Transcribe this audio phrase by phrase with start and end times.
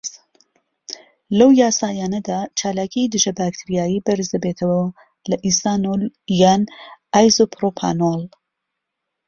[1.37, 4.81] لەو یاسایانەدا، چالاکی دژەبەکتریایی بەرزدەبێتەوە
[5.29, 6.01] لە ئیثانۆڵ
[6.41, 6.61] یان
[7.13, 8.21] ئایزۆپڕۆپانۆڵ.